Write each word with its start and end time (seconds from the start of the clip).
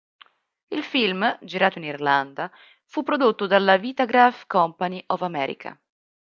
Il 0.69 0.83
film, 0.83 1.37
girato 1.43 1.77
in 1.77 1.83
Irlanda, 1.83 2.49
fu 2.85 3.03
prodotto 3.03 3.45
dalla 3.45 3.77
Vitagraph 3.77 4.47
Company 4.47 5.03
of 5.09 5.21
America. 5.21 5.79